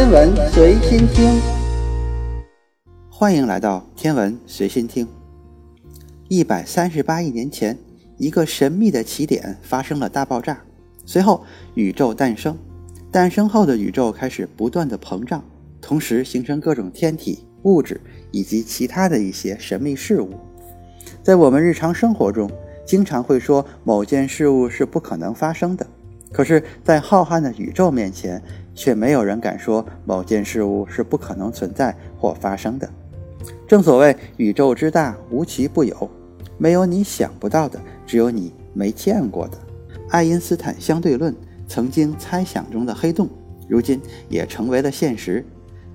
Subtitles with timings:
[0.00, 1.38] 天文随心听，
[3.10, 5.06] 欢迎来到天文随心听。
[6.26, 7.76] 一百三十八亿年前，
[8.16, 10.58] 一个神秘的起点发生了大爆炸，
[11.04, 11.44] 随后
[11.74, 12.56] 宇宙诞生。
[13.12, 15.44] 诞生后的宇宙开始不断的膨胀，
[15.82, 20.30] 同时形成各种天体、物质以及其他的一些神秘事物。
[21.22, 22.50] 在我们日常生活中，
[22.86, 25.86] 经常会说某件事物是不可能发生的。
[26.32, 28.40] 可是，在浩瀚的宇宙面前，
[28.74, 32.88] 却没有人敢说某件事物是不可能存在或发生的。
[33.66, 36.10] 正所谓宇宙之大，无奇不有，
[36.58, 39.58] 没有你想不到的，只有你没见过的。
[40.08, 41.34] 爱因斯坦相对论
[41.66, 43.28] 曾经猜想中的黑洞，
[43.68, 45.42] 如今也成为了现实；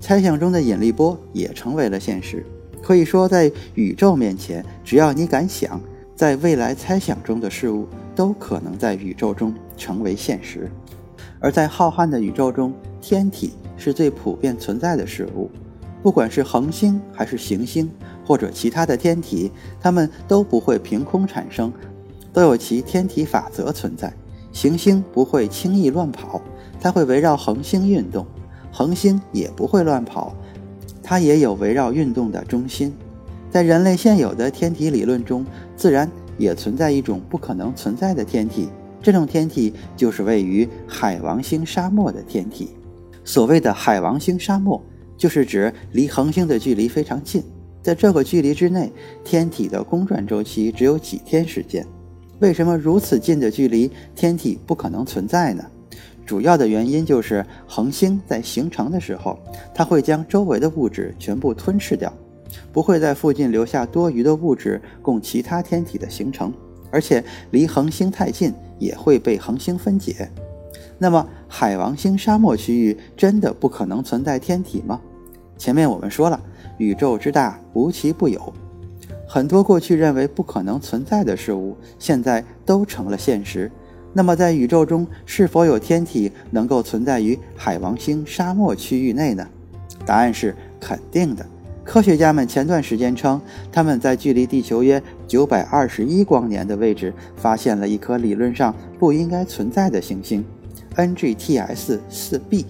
[0.00, 2.44] 猜想中的引力波也成为了现实。
[2.82, 5.80] 可以说，在宇宙面前，只要你敢想，
[6.14, 7.86] 在未来猜想中的事物。
[8.16, 10.70] 都可能在宇宙中成为现实，
[11.46, 15.48] 而在浩瀚的宇宙中，天体是最普遍存在的事物。
[16.02, 17.88] 不管是恒星还是行星，
[18.26, 21.72] 或者其他的天体，它们都不会凭空产生，
[22.32, 24.12] 都有其天体法则存在。
[24.50, 26.42] 行星不会轻易乱跑，
[26.80, 28.24] 它会围绕恒星运动；
[28.72, 30.34] 恒星也不会乱跑，
[31.00, 32.92] 它也有围绕运动的中心。
[33.52, 36.10] 在人类现有的天体理论中，自然。
[36.38, 38.68] 也存在一种不可能存在的天体，
[39.06, 42.70] 这种天体就是位于海王星沙漠的天体。
[43.24, 44.82] 所谓的海王星沙漠，
[45.16, 47.40] 就是指离恒星的距离非常近，
[47.80, 51.86] 在这个距离之内，天体的公转周期只有几天时间。
[52.40, 55.64] 为什么如此近的距离，天体不可能存在呢？
[56.24, 59.38] 主要的原因就是恒星在形成的时候，
[59.72, 62.12] 它会将周围的物质全部吞噬掉。
[62.72, 66.52] 不会在附近留下多余的物质供其他天体的形成，
[66.90, 70.30] 而且离恒星太近也会被恒星分解。
[70.98, 75.00] 那么，海王星沙漠区域真的不可能存在天体吗？
[75.58, 76.40] 前面我们说了，
[76.78, 78.52] 宇宙之大，无奇不有。
[79.28, 83.70] 很多过去认为不可能存在的事物，现在都成了现实。
[84.12, 89.46] 那么，在宇宙中是否有天体能够存在于海王星沙漠区域内呢？
[90.06, 91.44] 答案是肯定的。
[91.84, 100.44] 科学家们前段时间称，他们在距离地球约九百二十一光年的位置发现了一颗理论上不应该存在的行星
[100.96, 102.64] ，NGTS 四 b。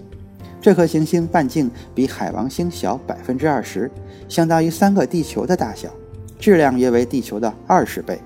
[0.61, 3.91] 这颗行星半径比海王星小百分之二十，
[4.28, 5.89] 相当于三个地球的大小，
[6.39, 8.19] 质量约为地球的二十倍。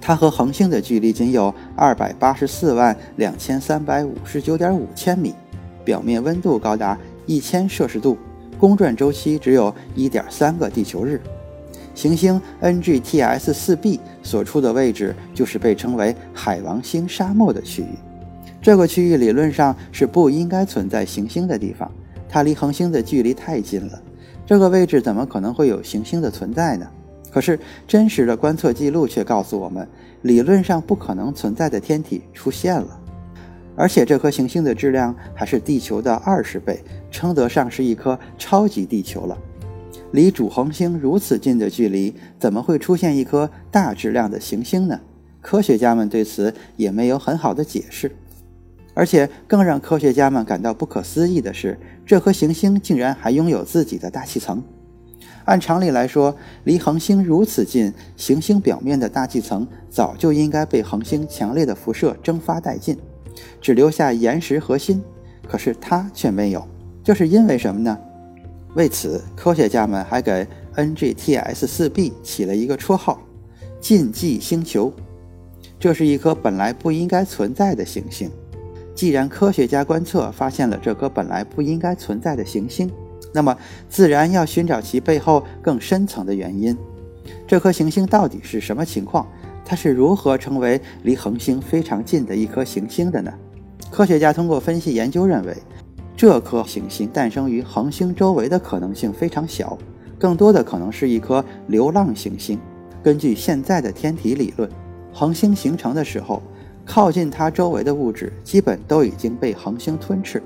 [0.00, 5.34] 它和恒星的距离仅有二百八十四万两千三百五十九点五千米，
[5.84, 8.18] 表面温度高达一千摄氏度。
[8.58, 11.20] 公转周期只有一点三个地球日，
[11.98, 17.88] 行星 NGTS 四 b 所处的位置就是被称为海王星沙漠的区域。
[18.62, 21.90] 这个区域理论上是不应该存在行星的地方，
[22.28, 24.00] 它离恒星的距离太近了。
[24.46, 26.86] 这个位置怎么可能会有行星的存在呢？
[27.32, 29.84] 可是真实的观测记录却告诉我们，
[30.22, 33.00] 理论上不可能存在的天体出现了。
[33.74, 36.80] 而且这颗行星的质量还是地球的二十倍，
[37.10, 39.36] 称得上是一颗超级地球了。
[40.12, 45.00] 离主恒星如此近的距离，怎么会出现一颗大质量的行星呢？
[45.40, 48.10] 科学家们对此也没有很好的解释。
[48.94, 54.62] 而且更让科学家们感到不可思议的是，这颗行星竟然还拥有自己的大气层。
[55.44, 62.98] 按常理来说，离恒星如此近，行星表面的大气层早就应该被恒星强烈的辐射蒸发殆尽。
[63.60, 65.00] 只留下岩石核心，
[65.46, 66.66] 可是它却没有，
[67.04, 67.96] 这是因为什么呢？
[68.74, 70.46] 为此，科学家们还给
[70.76, 73.20] NGTS 四 b 起了一个绰号
[73.80, 74.92] “禁忌星球”。
[75.80, 78.30] 这是一颗本来不应该存在的行星。
[78.94, 82.90] 既然科学家观测发现了这颗本来不应该存在的行星，
[83.32, 83.56] 那么
[83.88, 86.76] 自然要寻找其背后更深层的原因。
[87.46, 89.26] 这颗行星到底是什么情况？
[89.64, 93.32] 它是如何成为离恒星非常近的一颗行星的呢？
[93.90, 95.56] 科学家通过分析研究认为，
[96.18, 99.78] 这颗行星诞生于恒星周围的可能性非常小，
[100.18, 102.58] 更多的可能是一颗流浪行星。
[103.04, 104.68] 根据现在的天体理论，
[105.12, 106.42] 恒星形成的时候，
[106.84, 110.42] 靠近它周围的物质基本都已经被恒星吞噬，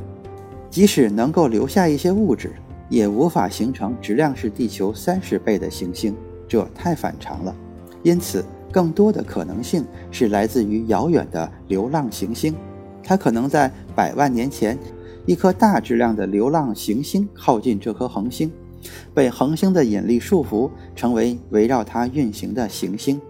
[0.69, 2.53] 即使能够留下一些物质，
[2.91, 6.15] 也无法形成质量是地球三十倍的行星，
[6.47, 7.57] 这太反常了。
[8.03, 8.45] 因此。
[8.71, 12.55] 更多的可能性是来自于遥远的流浪行星，
[13.05, 14.79] 它可能在百万年前，
[15.25, 18.51] 一颗大质量的流浪行星靠近这颗恒星，
[19.15, 23.21] 被恒星的引力束缚，成为围绕它运行的行星。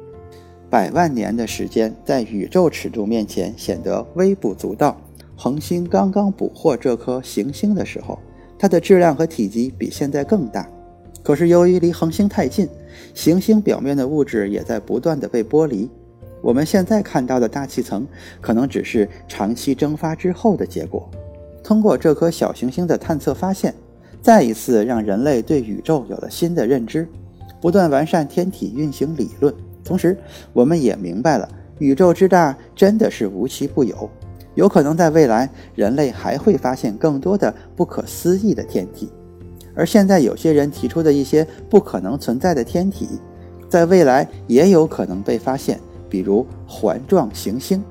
[0.70, 4.96] 百万年的时间在宇宙尺度面前显得微不足道。
[5.36, 8.18] 恒星刚刚捕获这颗行星的时候，
[8.58, 10.66] 它的质量和体积比现在更大。
[11.22, 12.66] 可是由于离恒星太近，
[13.12, 15.90] 行星表面的物质也在不断的被剥离。
[16.40, 18.06] 我们现在看到的大气层，
[18.40, 21.08] 可能只是长期蒸发之后的结果。
[21.62, 23.74] 通过这颗小行星的探测发现，
[24.20, 27.08] 再一次让人类对宇宙有了新的认知，
[27.60, 29.54] 不断完善天体运行理论。
[29.84, 30.16] 同时，
[30.52, 31.48] 我们也明白了
[31.78, 34.08] 宇宙之大真的是无奇不有，
[34.54, 39.08] 有可能在未来人类还会发现更多的不可思议的天体。
[39.74, 43.08] 而现在有些人提出的一些不可能存在的天体，
[43.68, 47.82] 在未来也有可能被发现，比如环状行星。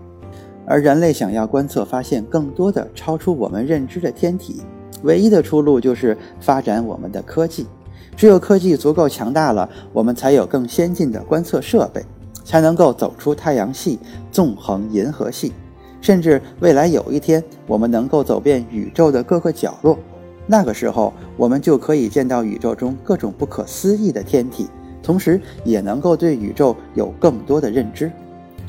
[0.72, 4.62] 而人类想要观测发现更多的超出我们认知的天体，
[5.04, 7.68] 唯一的出路就是发展我们的科技。
[8.16, 12.02] 只有科技足够强大了，我们才有更先进的观测设备，
[12.46, 14.00] 才能够走出太阳系，
[14.32, 15.52] 纵横银河系，
[16.00, 20.00] 甚至未来有一天，我们能够走遍宇宙的各个角落。
[20.48, 24.70] 那个时候，我们就可以见到宇宙中各种不可思议的天体，
[25.04, 28.10] 同时也能够对宇宙有更多的认知，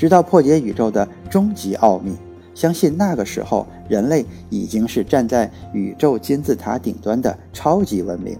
[0.02, 2.16] 直到破解宇宙的终极奥秘。
[2.56, 8.36] 相信那个时候，人类已经是站在宇宙金字塔顶端的超级文明。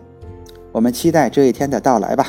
[0.72, 2.26] 我们期待这一天的到来吧。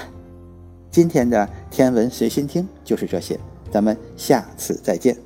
[0.91, 3.39] 今天的天文随心听就是这些，
[3.71, 5.17] 咱们下次再见。